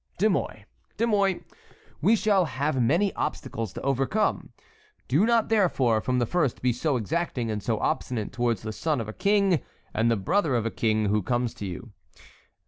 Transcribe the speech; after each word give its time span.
"De 0.17 0.27
Mouy, 0.27 0.65
De 0.97 1.05
Mouy, 1.05 1.43
we 2.01 2.15
shall 2.15 2.45
have 2.45 2.81
many 2.81 3.13
obstacles 3.13 3.71
to 3.71 3.81
overcome. 3.83 4.51
Do 5.07 5.27
not, 5.27 5.49
therefore, 5.49 6.01
from 6.01 6.17
the 6.17 6.25
first 6.25 6.63
be 6.63 6.73
so 6.73 6.97
exacting 6.97 7.51
and 7.51 7.61
so 7.61 7.77
obstinate 7.77 8.31
towards 8.31 8.63
the 8.63 8.73
son 8.73 8.99
of 8.99 9.07
a 9.07 9.13
king 9.13 9.61
and 9.93 10.09
the 10.09 10.17
brother 10.17 10.55
of 10.55 10.65
a 10.65 10.71
king 10.71 11.05
who 11.05 11.21
comes 11.21 11.53
to 11.53 11.67
you." 11.67 11.91